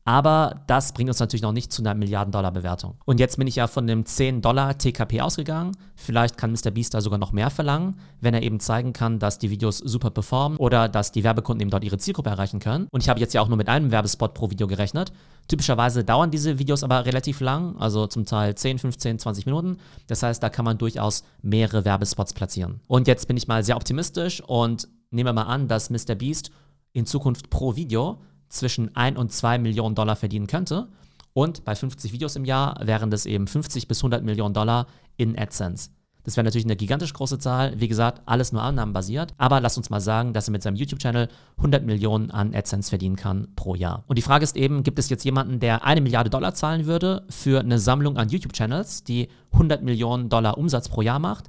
Aber 0.09 0.63
das 0.67 0.93
bringt 0.93 1.11
uns 1.11 1.21
natürlich 1.21 1.43
noch 1.43 1.53
nicht 1.53 1.71
zu 1.71 1.83
einer 1.83 1.93
Milliarden-Dollar-Bewertung. 1.93 2.95
Und 3.05 3.21
jetzt 3.21 3.37
bin 3.37 3.47
ich 3.47 3.57
ja 3.57 3.67
von 3.67 3.87
dem 3.87 4.07
10 4.07 4.41
Dollar 4.41 4.79
TKP 4.79 5.21
ausgegangen. 5.21 5.77
Vielleicht 5.97 6.39
kann 6.39 6.53
MrBeast 6.53 6.95
da 6.95 7.03
sogar 7.03 7.19
noch 7.19 7.33
mehr 7.33 7.51
verlangen, 7.51 8.01
wenn 8.23 8.33
er 8.33 8.43
eben 8.43 8.59
zeigen 8.59 8.95
kann, 8.95 9.19
dass 9.19 9.39
die 9.39 9.51
Videos 9.51 9.77
super 9.77 10.09
performen 10.09 10.57
oder 10.57 10.89
dass 10.89 11.13
die 11.13 11.25
Werbekunden 11.25 11.61
eben 11.61 11.71
dort 11.71 11.85
ihre 11.85 11.99
Zielgruppe 11.99 12.31
erreichen 12.31 12.59
können. 12.59 12.89
Und 12.91 13.03
ich 13.03 13.11
habe 13.11 13.21
jetzt 13.21 13.35
ja 13.35 13.43
auch 13.43 13.49
nur 13.49 13.59
mit 13.59 13.69
einem 13.69 13.91
Werbespot 13.91 14.33
pro 14.33 14.51
Video 14.51 14.67
gerechnet. 14.67 15.13
Typischerweise 15.47 16.05
dauern 16.05 16.31
diese 16.31 16.59
Videos 16.59 16.85
aber 16.85 17.05
relativ 17.05 17.41
lang, 17.41 17.77
also 17.77 18.07
zum 18.07 18.25
Teil 18.25 18.55
10, 18.55 18.79
15, 18.79 19.19
20 19.19 19.45
Minuten. 19.45 19.77
Das 20.07 20.23
heißt, 20.23 20.43
da 20.43 20.49
kann 20.49 20.65
man 20.65 20.79
durchaus 20.79 21.23
mehrere 21.43 21.85
Werbespots 21.85 22.33
platzieren. 22.33 22.81
Und 22.87 23.09
jetzt 23.09 23.29
bin 23.29 23.37
ich 23.37 23.47
mal 23.47 23.63
sehr 23.63 23.77
optimistisch 23.77 24.41
und 24.41 24.89
nehme 25.11 25.35
mal 25.35 25.43
an, 25.43 25.69
dass 25.69 25.91
MrBeast 25.91 26.51
in 26.95 27.05
Zukunft 27.05 27.51
pro 27.51 27.77
Video 27.77 28.23
zwischen 28.49 28.95
1 28.95 29.19
und 29.19 29.33
2 29.33 29.59
Millionen 29.59 29.95
Dollar 29.95 30.17
verdienen 30.17 30.47
könnte. 30.47 30.89
Und 31.33 31.65
bei 31.65 31.75
50 31.75 32.12
Videos 32.12 32.37
im 32.37 32.45
Jahr 32.45 32.81
wären 32.85 33.11
das 33.11 33.27
eben 33.27 33.47
50 33.47 33.87
bis 33.89 33.99
100 34.00 34.25
Millionen 34.25 34.55
Dollar 34.55 34.87
in 35.17 35.39
AdSense. 35.39 35.91
Das 36.29 36.37
wäre 36.37 36.45
natürlich 36.45 36.67
eine 36.67 36.77
gigantisch 36.77 37.15
große 37.15 37.39
Zahl. 37.39 37.81
Wie 37.81 37.89
gesagt, 37.89 38.21
alles 38.27 38.53
nur 38.53 38.62
annahmenbasiert. 38.62 39.33
Aber 39.39 39.61
lasst 39.61 39.79
uns 39.79 39.89
mal 39.89 40.00
sagen, 40.00 40.35
dass 40.35 40.49
er 40.49 40.53
mit 40.53 40.62
seinem 40.62 40.77
YouTube-Channel 40.77 41.29
100 41.56 41.87
Millionen 41.87 42.31
an 42.31 42.55
AdSense 42.55 42.91
verdienen 42.91 43.17
kann 43.17 43.49
pro 43.56 43.75
Jahr. 43.75 44.05
Und 44.09 44.19
die 44.19 44.23
Frage 44.23 44.45
ist 44.45 44.56
eben, 44.56 44.83
gibt 44.83 44.99
es 44.99 45.09
jetzt 45.09 45.25
jemanden, 45.25 45.59
der 45.59 45.85
eine 45.85 46.03
Milliarde 46.03 46.29
Dollar 46.29 46.53
zahlen 46.53 46.85
würde 46.85 47.25
für 47.31 47.61
eine 47.61 47.79
Sammlung 47.79 48.19
an 48.19 48.29
YouTube-Channels, 48.29 49.05
die 49.05 49.29
100 49.53 49.83
Millionen 49.83 50.29
Dollar 50.29 50.59
Umsatz 50.59 50.91
pro 50.91 51.00
Jahr 51.00 51.19
macht? 51.19 51.47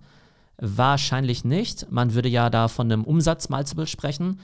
Wahrscheinlich 0.57 1.43
nicht. 1.43 1.91
Man 1.91 2.13
würde 2.13 2.29
ja 2.29 2.49
da 2.49 2.69
von 2.69 2.89
einem 2.89 3.03
Umsatzmultiple 3.03 3.85
sprechen. 3.85 4.39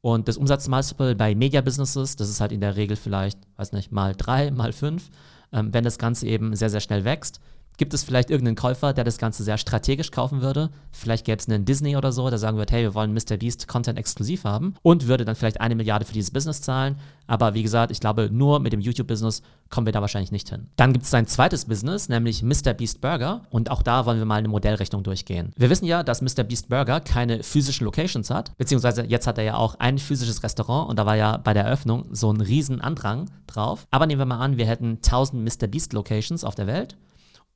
Und 0.00 0.28
das 0.28 0.36
Umsatzmultiple 0.36 1.14
bei 1.14 1.34
Media 1.34 1.60
Businesses, 1.60 2.16
das 2.16 2.28
ist 2.28 2.40
halt 2.40 2.52
in 2.52 2.60
der 2.60 2.76
Regel 2.76 2.96
vielleicht, 2.96 3.38
weiß 3.56 3.72
nicht, 3.72 3.90
mal 3.90 4.14
drei, 4.16 4.50
mal 4.50 4.72
fünf. 4.72 5.10
Ähm, 5.52 5.72
wenn 5.72 5.84
das 5.84 5.98
Ganze 5.98 6.26
eben 6.26 6.54
sehr, 6.54 6.70
sehr 6.70 6.80
schnell 6.80 7.04
wächst, 7.04 7.40
gibt 7.78 7.94
es 7.94 8.02
vielleicht 8.04 8.28
irgendeinen 8.28 8.56
Käufer, 8.56 8.92
der 8.92 9.04
das 9.04 9.16
Ganze 9.18 9.42
sehr 9.44 9.56
strategisch 9.56 10.10
kaufen 10.10 10.42
würde. 10.42 10.70
Vielleicht 10.92 11.24
gäbe 11.24 11.38
es 11.38 11.48
einen 11.48 11.64
Disney 11.64 11.96
oder 11.96 12.12
so, 12.12 12.28
der 12.28 12.38
sagen 12.38 12.58
würde, 12.58 12.74
hey, 12.74 12.82
wir 12.82 12.94
wollen 12.94 13.14
Mr. 13.14 13.38
Beast 13.38 13.68
Content 13.68 13.98
exklusiv 13.98 14.44
haben 14.44 14.74
und 14.82 15.06
würde 15.06 15.24
dann 15.24 15.36
vielleicht 15.36 15.60
eine 15.60 15.74
Milliarde 15.74 16.04
für 16.04 16.12
dieses 16.12 16.30
Business 16.30 16.60
zahlen. 16.60 16.96
Aber 17.26 17.54
wie 17.54 17.62
gesagt, 17.62 17.92
ich 17.92 18.00
glaube, 18.00 18.30
nur 18.32 18.58
mit 18.58 18.72
dem 18.72 18.80
YouTube-Business 18.80 19.42
kommen 19.70 19.86
wir 19.86 19.92
da 19.92 20.00
wahrscheinlich 20.00 20.32
nicht 20.32 20.48
hin. 20.48 20.66
Dann 20.76 20.92
gibt 20.92 21.04
es 21.04 21.10
sein 21.10 21.26
zweites 21.26 21.66
Business, 21.66 22.08
nämlich 22.08 22.42
Mr. 22.42 22.74
Beast 22.74 23.00
Burger. 23.00 23.42
Und 23.50 23.70
auch 23.70 23.82
da 23.82 24.06
wollen 24.06 24.18
wir 24.18 24.24
mal 24.24 24.36
eine 24.36 24.48
Modellrechnung 24.48 25.02
durchgehen. 25.02 25.52
Wir 25.56 25.70
wissen 25.70 25.84
ja, 25.84 26.02
dass 26.02 26.22
Mr. 26.22 26.42
Beast 26.42 26.68
Burger 26.68 27.00
keine 27.00 27.42
physischen 27.42 27.84
Locations 27.84 28.30
hat, 28.30 28.56
beziehungsweise 28.56 29.04
jetzt 29.04 29.26
hat 29.26 29.38
er 29.38 29.44
ja 29.44 29.54
auch 29.54 29.76
ein 29.78 29.98
physisches 29.98 30.42
Restaurant 30.42 30.88
und 30.90 30.98
da 30.98 31.06
war 31.06 31.16
ja 31.16 31.36
bei 31.36 31.54
der 31.54 31.64
Eröffnung 31.64 32.06
so 32.10 32.32
ein 32.32 32.40
riesen 32.40 32.80
Andrang 32.80 33.30
drauf. 33.46 33.86
Aber 33.90 34.06
nehmen 34.06 34.20
wir 34.20 34.26
mal 34.26 34.40
an, 34.40 34.56
wir 34.56 34.66
hätten 34.66 34.98
1000 35.04 35.44
Mr. 35.44 35.68
Beast 35.68 35.92
Locations 35.92 36.44
auf 36.44 36.54
der 36.54 36.66
Welt 36.66 36.96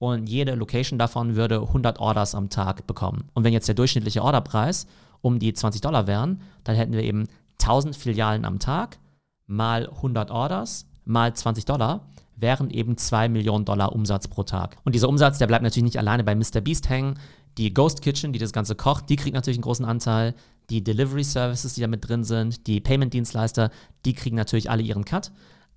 und 0.02 0.28
jede 0.28 0.56
Location 0.56 0.98
davon 0.98 1.36
würde 1.36 1.60
100 1.60 2.00
Orders 2.00 2.34
am 2.34 2.50
Tag 2.50 2.88
bekommen. 2.88 3.28
Und 3.34 3.44
wenn 3.44 3.52
jetzt 3.52 3.68
der 3.68 3.76
durchschnittliche 3.76 4.20
Orderpreis 4.20 4.88
um 5.20 5.38
die 5.38 5.52
20 5.52 5.80
Dollar 5.80 6.08
wären, 6.08 6.40
dann 6.64 6.74
hätten 6.74 6.92
wir 6.92 7.04
eben 7.04 7.28
1000 7.60 7.94
Filialen 7.94 8.44
am 8.44 8.58
Tag 8.58 8.98
mal 9.46 9.88
100 9.88 10.32
Orders 10.32 10.86
mal 11.04 11.32
20 11.32 11.66
Dollar 11.66 12.08
wären 12.34 12.70
eben 12.70 12.96
2 12.96 13.28
Millionen 13.28 13.64
Dollar 13.64 13.92
Umsatz 13.92 14.26
pro 14.26 14.42
Tag. 14.42 14.76
Und 14.82 14.96
dieser 14.96 15.08
Umsatz, 15.08 15.38
der 15.38 15.46
bleibt 15.46 15.62
natürlich 15.62 15.84
nicht 15.84 15.98
alleine 16.00 16.24
bei 16.24 16.34
Mr. 16.34 16.60
Beast 16.60 16.88
hängen. 16.88 17.14
Die 17.56 17.72
Ghost 17.72 18.02
Kitchen, 18.02 18.32
die 18.32 18.40
das 18.40 18.52
Ganze 18.52 18.74
kocht, 18.74 19.08
die 19.08 19.14
kriegt 19.14 19.36
natürlich 19.36 19.58
einen 19.58 19.62
großen 19.62 19.84
Anteil. 19.84 20.34
Die 20.68 20.82
Delivery 20.82 21.22
Services, 21.22 21.74
die 21.74 21.80
da 21.80 21.86
mit 21.86 22.08
drin 22.08 22.24
sind, 22.24 22.66
die 22.66 22.80
Payment-Dienstleister, 22.80 23.70
die 24.04 24.14
kriegen 24.14 24.34
natürlich 24.34 24.68
alle 24.68 24.82
ihren 24.82 25.04
Cut. 25.04 25.30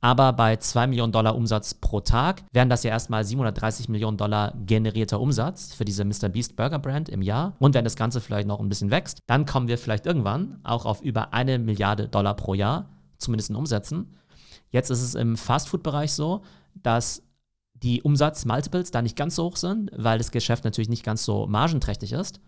Aber 0.05 0.33
bei 0.33 0.55
2 0.57 0.85
Millionen 0.85 1.12
Dollar 1.12 1.35
Umsatz 1.35 1.74
pro 1.74 2.00
Tag 2.00 2.43
wären 2.51 2.69
das 2.69 2.83
ja 2.83 2.91
erstmal 2.91 3.24
730 3.24 3.89
Millionen 3.89 4.17
Dollar 4.17 4.53
generierter 4.67 5.19
Umsatz 5.19 5.74
für 5.74 5.83
diese 5.83 6.05
Mr. 6.05 6.29
Beast 6.29 6.55
Burger 6.55 6.77
Brand 6.77 7.09
im 7.09 7.24
Jahr. 7.24 7.55
Und 7.57 7.74
wenn 7.74 7.83
das 7.83 7.95
Ganze 7.95 8.21
vielleicht 8.21 8.47
noch 8.47 8.59
ein 8.59 8.69
bisschen 8.69 8.91
wächst, 8.91 9.17
dann 9.25 9.47
kommen 9.47 9.67
wir 9.67 9.79
vielleicht 9.79 10.05
irgendwann 10.05 10.59
auch 10.63 10.85
auf 10.85 11.01
über 11.01 11.33
eine 11.33 11.57
Milliarde 11.57 12.07
Dollar 12.07 12.35
pro 12.35 12.53
Jahr, 12.53 12.88
zumindest 13.17 13.50
in 13.50 13.55
Umsätzen. 13.55 14.15
Jetzt 14.69 14.91
ist 14.91 15.01
es 15.01 15.15
im 15.15 15.38
Fastfood-Bereich 15.38 16.13
so, 16.13 16.43
dass 16.75 17.24
die 17.74 18.03
Umsatzmultiples 18.03 18.91
da 18.91 19.01
nicht 19.01 19.17
ganz 19.17 19.33
so 19.33 19.45
hoch 19.45 19.57
sind, 19.57 19.89
weil 19.95 20.19
das 20.19 20.29
Geschäft 20.29 20.65
natürlich 20.65 20.89
nicht 20.89 21.03
ganz 21.03 21.25
so 21.25 21.47
margenträchtig 21.47 22.12
ist. 22.12 22.39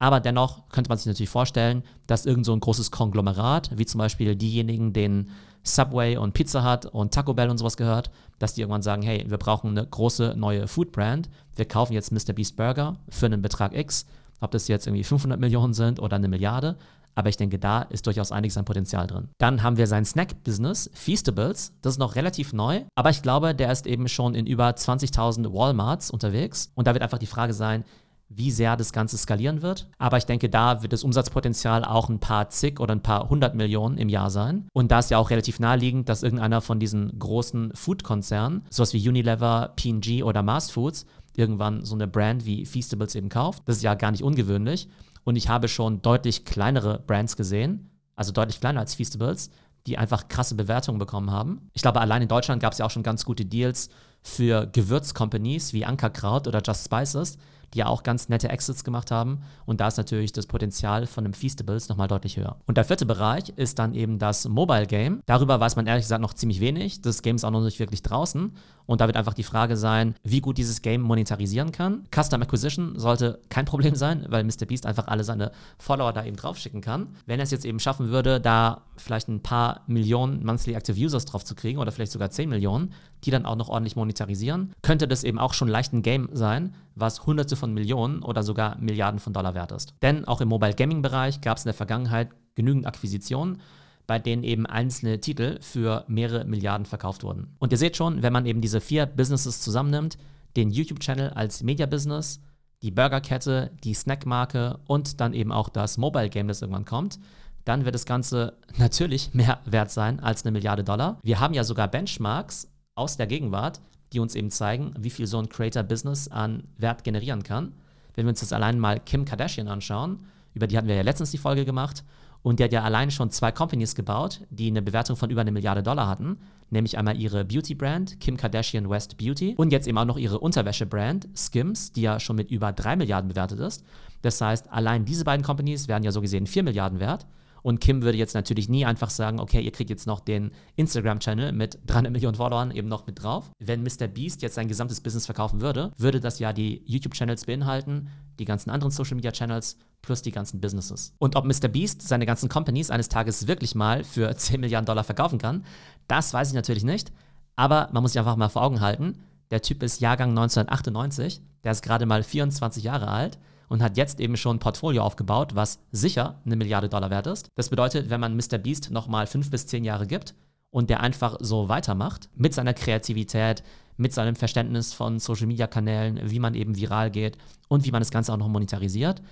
Aber 0.00 0.18
dennoch 0.18 0.68
könnte 0.70 0.88
man 0.88 0.98
sich 0.98 1.06
natürlich 1.06 1.30
vorstellen, 1.30 1.84
dass 2.06 2.26
irgend 2.26 2.46
so 2.46 2.52
ein 2.54 2.60
großes 2.60 2.90
Konglomerat, 2.90 3.70
wie 3.76 3.86
zum 3.86 3.98
Beispiel 3.98 4.34
diejenigen, 4.34 4.92
denen 4.92 5.30
Subway 5.62 6.16
und 6.16 6.32
Pizza 6.32 6.64
Hut 6.64 6.86
und 6.86 7.12
Taco 7.12 7.34
Bell 7.34 7.50
und 7.50 7.58
sowas 7.58 7.76
gehört, 7.76 8.10
dass 8.38 8.54
die 8.54 8.62
irgendwann 8.62 8.80
sagen, 8.80 9.02
hey, 9.02 9.26
wir 9.28 9.36
brauchen 9.36 9.70
eine 9.70 9.86
große 9.86 10.34
neue 10.36 10.66
Food 10.66 10.90
Brand. 10.90 11.28
Wir 11.54 11.66
kaufen 11.66 11.92
jetzt 11.92 12.12
Mr. 12.12 12.32
Beast 12.32 12.56
Burger 12.56 12.96
für 13.10 13.26
einen 13.26 13.42
Betrag 13.42 13.76
X, 13.76 14.06
ob 14.40 14.50
das 14.52 14.68
jetzt 14.68 14.86
irgendwie 14.86 15.04
500 15.04 15.38
Millionen 15.38 15.74
sind 15.74 16.00
oder 16.00 16.16
eine 16.16 16.28
Milliarde. 16.28 16.76
Aber 17.14 17.28
ich 17.28 17.36
denke, 17.36 17.58
da 17.58 17.82
ist 17.82 18.06
durchaus 18.06 18.32
einiges 18.32 18.56
an 18.56 18.64
Potenzial 18.64 19.06
drin. 19.06 19.28
Dann 19.36 19.62
haben 19.62 19.76
wir 19.76 19.86
sein 19.86 20.06
Snack-Business, 20.06 20.90
Feastables. 20.94 21.74
Das 21.82 21.94
ist 21.94 21.98
noch 21.98 22.14
relativ 22.14 22.54
neu, 22.54 22.84
aber 22.94 23.10
ich 23.10 23.20
glaube, 23.20 23.54
der 23.54 23.70
ist 23.70 23.86
eben 23.86 24.08
schon 24.08 24.34
in 24.34 24.46
über 24.46 24.70
20.000 24.70 25.52
Walmarts 25.52 26.10
unterwegs. 26.10 26.72
Und 26.74 26.86
da 26.86 26.94
wird 26.94 27.02
einfach 27.02 27.18
die 27.18 27.26
Frage 27.26 27.52
sein, 27.52 27.84
wie 28.30 28.52
sehr 28.52 28.76
das 28.76 28.92
Ganze 28.92 29.18
skalieren 29.18 29.60
wird. 29.60 29.88
Aber 29.98 30.16
ich 30.16 30.24
denke, 30.24 30.48
da 30.48 30.82
wird 30.82 30.92
das 30.92 31.04
Umsatzpotenzial 31.04 31.84
auch 31.84 32.08
ein 32.08 32.20
paar 32.20 32.48
zig 32.48 32.78
oder 32.80 32.94
ein 32.94 33.02
paar 33.02 33.28
hundert 33.28 33.54
Millionen 33.56 33.98
im 33.98 34.08
Jahr 34.08 34.30
sein. 34.30 34.68
Und 34.72 34.90
da 34.92 35.00
ist 35.00 35.10
ja 35.10 35.18
auch 35.18 35.30
relativ 35.30 35.58
naheliegend, 35.58 36.08
dass 36.08 36.22
irgendeiner 36.22 36.60
von 36.60 36.78
diesen 36.78 37.18
großen 37.18 37.72
Food-Konzernen, 37.74 38.62
sowas 38.70 38.94
wie 38.94 39.06
Unilever, 39.06 39.72
P&G 39.74 40.22
oder 40.22 40.42
Mast 40.42 40.72
Foods, 40.72 41.06
irgendwann 41.36 41.84
so 41.84 41.94
eine 41.94 42.06
Brand 42.06 42.46
wie 42.46 42.64
Feastables 42.64 43.16
eben 43.16 43.28
kauft. 43.28 43.64
Das 43.66 43.76
ist 43.76 43.82
ja 43.82 43.94
gar 43.94 44.12
nicht 44.12 44.22
ungewöhnlich. 44.22 44.88
Und 45.24 45.36
ich 45.36 45.48
habe 45.48 45.68
schon 45.68 46.00
deutlich 46.00 46.44
kleinere 46.44 47.00
Brands 47.00 47.36
gesehen, 47.36 47.90
also 48.14 48.32
deutlich 48.32 48.60
kleiner 48.60 48.80
als 48.80 48.94
Feastables, 48.94 49.50
die 49.86 49.98
einfach 49.98 50.28
krasse 50.28 50.54
Bewertungen 50.54 50.98
bekommen 50.98 51.30
haben. 51.30 51.68
Ich 51.72 51.82
glaube, 51.82 52.00
allein 52.00 52.22
in 52.22 52.28
Deutschland 52.28 52.62
gab 52.62 52.72
es 52.72 52.78
ja 52.78 52.86
auch 52.86 52.90
schon 52.90 53.02
ganz 53.02 53.24
gute 53.24 53.44
Deals 53.44 53.88
für 54.22 54.66
Gewürzcompanies 54.66 55.72
wie 55.72 55.84
Ankerkraut 55.84 56.46
oder 56.46 56.62
Just 56.64 56.84
Spices, 56.84 57.38
die 57.74 57.78
ja 57.78 57.86
auch 57.86 58.02
ganz 58.02 58.28
nette 58.28 58.48
Exits 58.48 58.84
gemacht 58.84 59.10
haben. 59.10 59.42
Und 59.66 59.80
da 59.80 59.88
ist 59.88 59.96
natürlich 59.96 60.32
das 60.32 60.46
Potenzial 60.46 61.06
von 61.06 61.24
einem 61.24 61.34
Feastables 61.34 61.88
nochmal 61.88 62.08
deutlich 62.08 62.36
höher. 62.36 62.56
Und 62.66 62.76
der 62.76 62.84
vierte 62.84 63.06
Bereich 63.06 63.50
ist 63.56 63.78
dann 63.78 63.94
eben 63.94 64.18
das 64.18 64.48
Mobile 64.48 64.86
Game. 64.86 65.22
Darüber 65.26 65.60
weiß 65.60 65.76
man 65.76 65.86
ehrlich 65.86 66.04
gesagt 66.04 66.22
noch 66.22 66.34
ziemlich 66.34 66.60
wenig. 66.60 67.00
Das 67.02 67.22
Game 67.22 67.36
ist 67.36 67.44
auch 67.44 67.50
noch 67.50 67.62
nicht 67.62 67.78
wirklich 67.78 68.02
draußen. 68.02 68.52
Und 68.86 69.00
da 69.00 69.06
wird 69.06 69.16
einfach 69.16 69.34
die 69.34 69.44
Frage 69.44 69.76
sein, 69.76 70.16
wie 70.24 70.40
gut 70.40 70.58
dieses 70.58 70.82
Game 70.82 71.02
monetarisieren 71.02 71.70
kann. 71.70 72.04
Custom 72.12 72.42
Acquisition 72.42 72.98
sollte 72.98 73.38
kein 73.48 73.64
Problem 73.64 73.94
sein, 73.94 74.26
weil 74.28 74.42
MrBeast 74.42 74.84
einfach 74.84 75.06
alle 75.06 75.22
seine 75.22 75.52
Follower 75.78 76.12
da 76.12 76.24
eben 76.24 76.34
draufschicken 76.34 76.80
kann. 76.80 77.14
Wenn 77.24 77.38
er 77.38 77.44
es 77.44 77.52
jetzt 77.52 77.64
eben 77.64 77.78
schaffen 77.78 78.08
würde, 78.08 78.40
da 78.40 78.82
vielleicht 78.96 79.28
ein 79.28 79.42
paar 79.42 79.82
Millionen 79.86 80.44
Monthly 80.44 80.74
Active 80.74 80.98
Users 80.98 81.24
drauf 81.24 81.44
zu 81.44 81.54
kriegen 81.54 81.78
oder 81.78 81.92
vielleicht 81.92 82.10
sogar 82.10 82.30
10 82.30 82.48
Millionen, 82.48 82.92
die 83.24 83.30
dann 83.30 83.46
auch 83.46 83.56
noch 83.56 83.68
ordentlich 83.68 83.96
monetarisieren, 83.96 84.72
könnte 84.82 85.06
das 85.06 85.24
eben 85.24 85.38
auch 85.38 85.54
schon 85.54 85.68
leicht 85.68 85.92
ein 85.92 86.02
Game 86.02 86.28
sein, 86.32 86.74
was 86.96 87.26
hunderte 87.26 87.56
von 87.60 87.72
Millionen 87.72 88.22
oder 88.22 88.42
sogar 88.42 88.76
Milliarden 88.78 89.20
von 89.20 89.32
Dollar 89.32 89.54
wert 89.54 89.70
ist. 89.72 89.94
Denn 90.02 90.24
auch 90.24 90.40
im 90.40 90.48
Mobile 90.48 90.74
Gaming 90.74 91.02
Bereich 91.02 91.40
gab 91.40 91.58
es 91.58 91.64
in 91.64 91.68
der 91.68 91.74
Vergangenheit 91.74 92.30
genügend 92.56 92.86
Akquisitionen, 92.86 93.60
bei 94.06 94.18
denen 94.18 94.42
eben 94.42 94.66
einzelne 94.66 95.20
Titel 95.20 95.58
für 95.60 96.04
mehrere 96.08 96.44
Milliarden 96.44 96.84
verkauft 96.84 97.22
wurden. 97.22 97.54
Und 97.60 97.70
ihr 97.70 97.78
seht 97.78 97.96
schon, 97.96 98.24
wenn 98.24 98.32
man 98.32 98.46
eben 98.46 98.60
diese 98.60 98.80
vier 98.80 99.06
Businesses 99.06 99.60
zusammennimmt, 99.60 100.18
den 100.56 100.70
YouTube-Channel 100.70 101.30
als 101.30 101.62
Media-Business, 101.62 102.40
die 102.82 102.90
Burgerkette, 102.90 103.70
die 103.84 103.94
Snackmarke 103.94 104.80
und 104.86 105.20
dann 105.20 105.32
eben 105.32 105.52
auch 105.52 105.68
das 105.68 105.96
Mobile-Game, 105.96 106.48
das 106.48 106.62
irgendwann 106.62 106.86
kommt, 106.86 107.20
dann 107.64 107.84
wird 107.84 107.94
das 107.94 108.06
Ganze 108.06 108.58
natürlich 108.78 109.32
mehr 109.34 109.60
wert 109.64 109.90
sein 109.90 110.18
als 110.20 110.44
eine 110.44 110.52
Milliarde 110.52 110.82
Dollar. 110.82 111.18
Wir 111.22 111.38
haben 111.40 111.54
ja 111.54 111.62
sogar 111.62 111.88
Benchmarks 111.88 112.68
aus 112.94 113.16
der 113.16 113.26
Gegenwart, 113.26 113.80
die 114.12 114.20
uns 114.20 114.34
eben 114.34 114.50
zeigen, 114.50 114.94
wie 114.98 115.10
viel 115.10 115.26
so 115.26 115.38
ein 115.38 115.48
Creator-Business 115.48 116.28
an 116.28 116.64
Wert 116.78 117.04
generieren 117.04 117.42
kann. 117.42 117.72
Wenn 118.14 118.26
wir 118.26 118.30
uns 118.30 118.40
das 118.40 118.52
allein 118.52 118.78
mal 118.78 119.00
Kim 119.00 119.24
Kardashian 119.24 119.68
anschauen, 119.68 120.20
über 120.54 120.66
die 120.66 120.76
hatten 120.76 120.88
wir 120.88 120.96
ja 120.96 121.02
letztens 121.02 121.30
die 121.30 121.38
Folge 121.38 121.64
gemacht, 121.64 122.04
und 122.42 122.58
die 122.58 122.64
hat 122.64 122.72
ja 122.72 122.82
allein 122.82 123.10
schon 123.10 123.30
zwei 123.30 123.52
Companies 123.52 123.94
gebaut, 123.94 124.40
die 124.50 124.68
eine 124.68 124.82
Bewertung 124.82 125.16
von 125.16 125.30
über 125.30 125.42
eine 125.42 125.52
Milliarde 125.52 125.82
Dollar 125.82 126.08
hatten. 126.08 126.38
Nämlich 126.70 126.96
einmal 126.96 127.20
ihre 127.20 127.44
Beauty-Brand, 127.44 128.20
Kim 128.20 128.36
Kardashian 128.36 128.88
West 128.88 129.18
Beauty, 129.18 129.54
und 129.56 129.72
jetzt 129.72 129.86
eben 129.88 129.98
auch 129.98 130.04
noch 130.04 130.16
ihre 130.16 130.38
Unterwäsche-Brand, 130.38 131.28
Skims, 131.36 131.92
die 131.92 132.02
ja 132.02 132.20
schon 132.20 132.36
mit 132.36 132.50
über 132.50 132.72
drei 132.72 132.96
Milliarden 132.96 133.28
bewertet 133.28 133.58
ist. 133.58 133.84
Das 134.22 134.40
heißt, 134.40 134.70
allein 134.70 135.04
diese 135.04 135.24
beiden 135.24 135.44
Companies 135.44 135.88
wären 135.88 136.02
ja 136.02 136.12
so 136.12 136.20
gesehen 136.20 136.46
vier 136.46 136.62
Milliarden 136.62 137.00
wert. 137.00 137.26
Und 137.62 137.80
Kim 137.80 138.02
würde 138.02 138.18
jetzt 138.18 138.34
natürlich 138.34 138.68
nie 138.68 138.84
einfach 138.84 139.10
sagen, 139.10 139.40
okay, 139.40 139.60
ihr 139.60 139.72
kriegt 139.72 139.90
jetzt 139.90 140.06
noch 140.06 140.20
den 140.20 140.50
Instagram-Channel 140.76 141.52
mit 141.52 141.78
300 141.86 142.12
Millionen 142.12 142.36
Followern 142.36 142.70
eben 142.70 142.88
noch 142.88 143.06
mit 143.06 143.22
drauf. 143.22 143.50
Wenn 143.58 143.82
Mr. 143.82 144.06
Beast 144.06 144.42
jetzt 144.42 144.54
sein 144.54 144.68
gesamtes 144.68 145.00
Business 145.00 145.26
verkaufen 145.26 145.60
würde, 145.60 145.92
würde 145.96 146.20
das 146.20 146.38
ja 146.38 146.52
die 146.52 146.82
YouTube-Channels 146.86 147.46
beinhalten, 147.46 148.08
die 148.38 148.44
ganzen 148.44 148.70
anderen 148.70 148.90
Social-Media-Channels 148.90 149.76
plus 150.02 150.22
die 150.22 150.32
ganzen 150.32 150.60
Businesses. 150.60 151.14
Und 151.18 151.36
ob 151.36 151.44
Mr. 151.44 151.68
Beast 151.68 152.02
seine 152.02 152.26
ganzen 152.26 152.48
Companies 152.48 152.90
eines 152.90 153.08
Tages 153.08 153.46
wirklich 153.46 153.74
mal 153.74 154.04
für 154.04 154.34
10 154.36 154.60
Milliarden 154.60 154.86
Dollar 154.86 155.04
verkaufen 155.04 155.38
kann, 155.38 155.64
das 156.08 156.32
weiß 156.32 156.48
ich 156.48 156.54
natürlich 156.54 156.84
nicht. 156.84 157.12
Aber 157.56 157.90
man 157.92 158.02
muss 158.02 158.12
sich 158.12 158.18
einfach 158.18 158.36
mal 158.36 158.48
vor 158.48 158.62
Augen 158.62 158.80
halten, 158.80 159.18
der 159.50 159.62
Typ 159.62 159.82
ist 159.82 160.00
Jahrgang 160.00 160.30
1998, 160.30 161.42
der 161.64 161.72
ist 161.72 161.82
gerade 161.82 162.06
mal 162.06 162.22
24 162.22 162.84
Jahre 162.84 163.08
alt 163.08 163.38
und 163.70 163.82
hat 163.84 163.96
jetzt 163.96 164.18
eben 164.18 164.36
schon 164.36 164.56
ein 164.56 164.58
Portfolio 164.58 165.04
aufgebaut, 165.04 165.54
was 165.54 165.78
sicher 165.92 166.40
eine 166.44 166.56
Milliarde 166.56 166.88
Dollar 166.88 167.08
wert 167.08 167.28
ist. 167.28 167.48
Das 167.54 167.68
bedeutet, 167.68 168.10
wenn 168.10 168.20
man 168.20 168.36
Mr. 168.36 168.58
Beast 168.58 168.90
nochmal 168.90 169.28
fünf 169.28 169.48
bis 169.48 169.66
zehn 169.68 169.84
Jahre 169.84 170.08
gibt 170.08 170.34
und 170.70 170.90
der 170.90 171.00
einfach 171.00 171.36
so 171.38 171.68
weitermacht, 171.68 172.28
mit 172.34 172.52
seiner 172.52 172.74
Kreativität, 172.74 173.62
mit 173.96 174.12
seinem 174.12 174.34
Verständnis 174.34 174.92
von 174.92 175.20
Social 175.20 175.46
Media 175.46 175.68
Kanälen, 175.68 176.20
wie 176.28 176.40
man 176.40 176.54
eben 176.54 176.76
viral 176.76 177.12
geht 177.12 177.38
und 177.68 177.86
wie 177.86 177.92
man 177.92 178.00
das 178.00 178.10
Ganze 178.10 178.32
auch 178.32 178.38
noch 178.38 178.48
monetarisiert, 178.48 179.22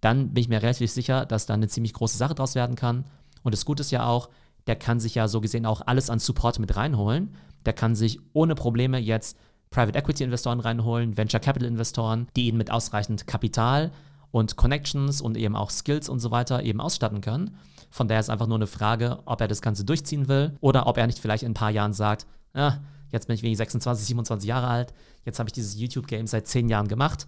dann 0.00 0.32
bin 0.32 0.42
ich 0.42 0.48
mir 0.48 0.62
relativ 0.62 0.92
sicher, 0.92 1.26
dass 1.26 1.46
da 1.46 1.54
eine 1.54 1.66
ziemlich 1.66 1.92
große 1.92 2.16
Sache 2.16 2.36
draus 2.36 2.54
werden 2.54 2.76
kann. 2.76 3.04
Und 3.42 3.52
das 3.52 3.64
Gute 3.64 3.80
ist 3.80 3.90
ja 3.90 4.06
auch, 4.06 4.28
der 4.68 4.76
kann 4.76 5.00
sich 5.00 5.16
ja 5.16 5.26
so 5.26 5.40
gesehen 5.40 5.66
auch 5.66 5.80
alles 5.84 6.08
an 6.08 6.20
Support 6.20 6.60
mit 6.60 6.76
reinholen. 6.76 7.34
Der 7.66 7.72
kann 7.72 7.96
sich 7.96 8.20
ohne 8.32 8.54
Probleme 8.54 8.98
jetzt 8.98 9.36
Private 9.70 9.98
Equity 9.98 10.24
Investoren 10.24 10.60
reinholen, 10.60 11.16
Venture 11.16 11.40
Capital 11.40 11.68
Investoren, 11.68 12.28
die 12.36 12.48
ihn 12.48 12.56
mit 12.56 12.70
ausreichend 12.70 13.26
Kapital 13.26 13.90
und 14.30 14.56
Connections 14.56 15.20
und 15.20 15.36
eben 15.36 15.56
auch 15.56 15.70
Skills 15.70 16.08
und 16.08 16.20
so 16.20 16.30
weiter 16.30 16.62
eben 16.62 16.80
ausstatten 16.80 17.20
können. 17.20 17.56
Von 17.90 18.08
daher 18.08 18.20
ist 18.20 18.30
einfach 18.30 18.46
nur 18.46 18.58
eine 18.58 18.66
Frage, 18.66 19.18
ob 19.24 19.40
er 19.40 19.48
das 19.48 19.62
Ganze 19.62 19.84
durchziehen 19.84 20.28
will 20.28 20.56
oder 20.60 20.86
ob 20.86 20.98
er 20.98 21.06
nicht 21.06 21.18
vielleicht 21.18 21.42
in 21.42 21.52
ein 21.52 21.54
paar 21.54 21.70
Jahren 21.70 21.92
sagt, 21.92 22.26
ah, 22.54 22.78
jetzt 23.10 23.26
bin 23.26 23.34
ich 23.34 23.42
wegen 23.42 23.56
26, 23.56 24.06
27 24.06 24.48
Jahre 24.48 24.68
alt, 24.68 24.92
jetzt 25.24 25.38
habe 25.38 25.48
ich 25.48 25.54
dieses 25.54 25.78
YouTube-Game 25.78 26.26
seit 26.26 26.46
10 26.46 26.68
Jahren 26.68 26.88
gemacht, 26.88 27.26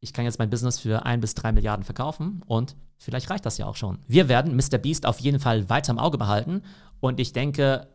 ich 0.00 0.12
kann 0.12 0.26
jetzt 0.26 0.38
mein 0.38 0.50
Business 0.50 0.78
für 0.78 1.06
ein 1.06 1.20
bis 1.20 1.34
drei 1.34 1.52
Milliarden 1.52 1.82
verkaufen 1.82 2.42
und 2.46 2.76
vielleicht 2.98 3.30
reicht 3.30 3.46
das 3.46 3.56
ja 3.56 3.64
auch 3.64 3.76
schon. 3.76 4.00
Wir 4.06 4.28
werden 4.28 4.54
Mr. 4.54 4.76
Beast 4.76 5.06
auf 5.06 5.18
jeden 5.18 5.40
Fall 5.40 5.70
weiter 5.70 5.92
im 5.92 5.98
Auge 5.98 6.18
behalten 6.18 6.60
und 7.00 7.18
ich 7.20 7.32
denke, 7.32 7.88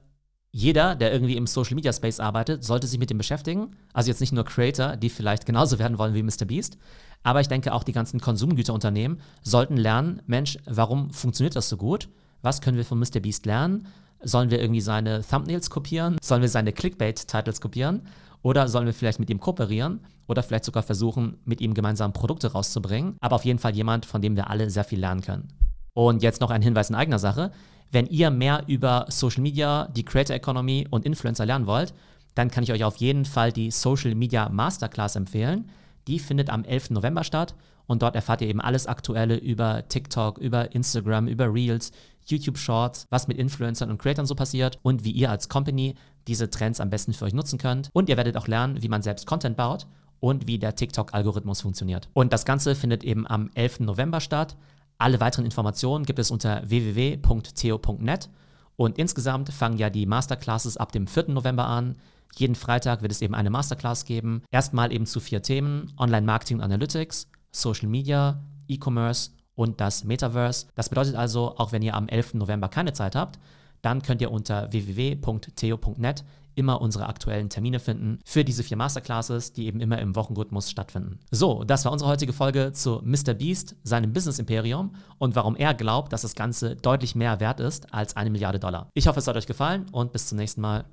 jeder, 0.52 0.96
der 0.96 1.14
irgendwie 1.14 1.38
im 1.38 1.48
Social 1.48 1.76
Media 1.76 1.94
Space 1.94 2.20
arbeitet, 2.20 2.64
sollte 2.64 2.88
sich 2.88 3.00
mit 3.00 3.10
dem 3.10 3.18
beschäftigen. 3.18 3.76
Also 3.94 4.10
jetzt 4.10 4.20
nicht 4.20 4.34
nur 4.34 4.46
Creator, 4.46 4.98
die 4.98 5.10
vielleicht 5.10 5.46
genauso 5.46 5.78
werden 5.78 5.98
wollen 5.98 6.16
wie 6.16 6.24
Mr. 6.24 6.46
Beast, 6.46 6.78
aber 7.24 7.42
ich 7.42 7.48
denke 7.48 7.74
auch 7.74 7.84
die 7.84 7.92
ganzen 7.92 8.20
Konsumgüterunternehmen 8.20 9.20
sollten 9.44 9.78
lernen, 9.78 10.22
Mensch, 10.26 10.58
warum 10.66 11.12
funktioniert 11.12 11.56
das 11.56 11.70
so 11.70 11.78
gut? 11.78 12.10
Was 12.42 12.62
können 12.62 12.78
wir 12.78 12.86
von 12.86 13.00
Mr. 13.00 13.20
Beast 13.20 13.46
lernen? 13.46 13.88
Sollen 14.22 14.50
wir 14.50 14.60
irgendwie 14.60 14.82
seine 14.82 15.22
Thumbnails 15.22 15.70
kopieren? 15.70 16.18
Sollen 16.22 16.42
wir 16.42 16.50
seine 16.50 16.74
Clickbait-Titles 16.74 17.62
kopieren? 17.62 18.08
Oder 18.42 18.68
sollen 18.70 18.86
wir 18.86 18.94
vielleicht 18.94 19.20
mit 19.20 19.30
ihm 19.30 19.40
kooperieren 19.40 20.00
oder 20.28 20.44
vielleicht 20.44 20.64
sogar 20.64 20.84
versuchen, 20.84 21.38
mit 21.44 21.60
ihm 21.60 21.74
gemeinsam 21.74 22.14
Produkte 22.14 22.52
rauszubringen? 22.54 23.18
Aber 23.20 23.36
auf 23.36 23.46
jeden 23.46 23.60
Fall 23.60 23.76
jemand, 23.76 24.06
von 24.06 24.22
dem 24.22 24.36
wir 24.36 24.50
alle 24.50 24.70
sehr 24.70 24.86
viel 24.86 25.00
lernen 25.00 25.22
können. 25.22 25.50
Und 25.94 26.24
jetzt 26.24 26.40
noch 26.40 26.50
ein 26.50 26.62
Hinweis 26.62 26.90
in 26.90 26.96
eigener 26.96 27.20
Sache. 27.20 27.52
Wenn 27.92 28.06
ihr 28.08 28.30
mehr 28.30 28.64
über 28.68 29.06
Social 29.10 29.42
Media, 29.42 29.88
die 29.88 30.06
Creator 30.06 30.36
Economy 30.36 30.88
und 30.90 31.06
Influencer 31.06 31.46
lernen 31.46 31.66
wollt, 31.66 31.94
dann 32.36 32.52
kann 32.52 32.64
ich 32.64 32.72
euch 32.72 32.84
auf 32.84 32.98
jeden 32.98 33.26
Fall 33.26 33.52
die 33.52 33.72
Social 33.72 34.14
Media 34.16 34.48
Masterclass 34.50 35.16
empfehlen. 35.16 35.70
Die 36.08 36.20
findet 36.20 36.50
am 36.50 36.64
11. 36.64 36.92
November 36.92 37.24
statt 37.24 37.56
und 37.88 38.04
dort 38.04 38.16
erfahrt 38.16 38.42
ihr 38.42 38.48
eben 38.48 38.62
alles 38.62 38.86
Aktuelle 38.86 39.38
über 39.38 39.88
TikTok, 39.88 40.38
über 40.38 40.74
Instagram, 40.74 41.28
über 41.28 41.52
Reels, 41.52 41.92
YouTube 42.26 42.60
Shorts, 42.60 43.08
was 43.10 43.28
mit 43.28 43.38
Influencern 43.38 43.90
und 43.90 43.98
Creators 43.98 44.30
so 44.30 44.36
passiert 44.36 44.78
und 44.84 45.04
wie 45.04 45.12
ihr 45.12 45.32
als 45.32 45.50
Company 45.50 45.96
diese 46.28 46.50
Trends 46.52 46.80
am 46.80 46.92
besten 46.92 47.14
für 47.14 47.26
euch 47.26 47.34
nutzen 47.34 47.58
könnt. 47.58 47.90
Und 47.94 48.08
ihr 48.08 48.18
werdet 48.18 48.38
auch 48.38 48.48
lernen, 48.48 48.82
wie 48.84 48.90
man 48.90 49.02
selbst 49.02 49.26
Content 49.26 49.58
baut 49.58 49.88
und 50.20 50.46
wie 50.46 50.60
der 50.60 50.76
TikTok-Algorithmus 50.76 51.62
funktioniert. 51.62 52.10
Und 52.14 52.32
das 52.32 52.46
Ganze 52.46 52.76
findet 52.76 53.04
eben 53.04 53.26
am 53.26 53.50
11. 53.56 53.82
November 53.82 54.20
statt. 54.20 54.56
Alle 55.00 55.22
weiteren 55.22 55.46
Informationen 55.46 56.06
gibt 56.06 56.20
es 56.20 56.30
unter 56.30 56.62
www.theo.net 56.70 58.30
und 58.76 58.98
insgesamt 58.98 59.50
fangen 59.50 59.78
ja 59.78 59.90
die 59.90 60.06
Masterclasses 60.06 60.76
ab 60.76 60.92
dem 60.92 61.08
4. 61.08 61.30
November 61.30 61.68
an. 61.68 61.96
Jeden 62.36 62.56
Freitag 62.56 63.02
wird 63.02 63.14
es 63.14 63.22
eben 63.22 63.34
eine 63.34 63.50
Masterclass 63.50 64.04
geben. 64.04 64.44
Erstmal 64.52 64.92
eben 64.92 65.06
zu 65.06 65.22
vier 65.22 65.42
Themen: 65.42 65.94
Online-Marketing 65.98 66.58
und 66.58 66.64
Analytics, 66.64 67.32
Social 67.52 67.88
Media, 67.88 68.44
E-Commerce 68.68 69.32
und 69.56 69.80
das 69.80 70.04
Metaverse. 70.04 70.68
Das 70.76 70.90
bedeutet 70.90 71.16
also, 71.16 71.56
auch 71.58 71.72
wenn 71.72 71.82
ihr 71.82 71.96
am 71.96 72.10
11. 72.10 72.34
November 72.34 72.68
keine 72.68 72.92
Zeit 72.92 73.16
habt, 73.16 73.40
dann 73.82 74.02
könnt 74.02 74.22
ihr 74.22 74.32
unter 74.32 74.70
www.theo.net 74.72 76.26
immer 76.60 76.82
unsere 76.82 77.08
aktuellen 77.08 77.50
Termine 77.50 77.80
finden 77.80 78.20
für 78.26 78.44
diese 78.44 78.64
vier 78.64 78.78
Masterclasses, 78.78 79.54
die 79.54 79.66
eben 79.66 79.80
immer 79.80 79.98
im 80.00 80.16
Wochenrhythmus 80.16 80.70
stattfinden. 80.70 81.20
So, 81.32 81.64
das 81.64 81.86
war 81.86 81.92
unsere 81.92 82.12
heutige 82.12 82.34
Folge 82.34 82.74
zu 82.74 83.02
Mr. 83.04 83.34
Beast, 83.34 83.76
seinem 83.84 84.14
Business 84.14 84.38
Imperium 84.38 84.92
und 85.18 85.36
warum 85.36 85.56
er 85.56 85.74
glaubt, 85.74 86.14
dass 86.14 86.22
das 86.22 86.36
Ganze 86.36 86.76
deutlich 86.76 87.16
mehr 87.16 87.40
wert 87.40 87.60
ist 87.62 87.94
als 87.94 88.16
eine 88.16 88.30
Milliarde 88.30 88.60
Dollar. 88.60 88.90
Ich 88.94 89.08
hoffe, 89.08 89.20
es 89.20 89.28
hat 89.28 89.38
euch 89.38 89.48
gefallen 89.48 89.86
und 89.92 90.12
bis 90.12 90.28
zum 90.28 90.38
nächsten 90.38 90.62
Mal. 90.62 90.86